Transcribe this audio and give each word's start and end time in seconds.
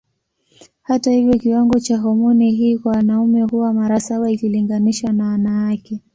Hata 0.81 1.11
hivyo 1.11 1.37
kiwango 1.37 1.79
cha 1.79 1.97
homoni 1.97 2.51
hii 2.51 2.77
kwa 2.77 2.91
wanaume 2.91 3.41
huwa 3.41 3.73
mara 3.73 3.99
saba 3.99 4.31
ikilinganishwa 4.31 5.11
na 5.13 5.27
wanawake. 5.27 5.99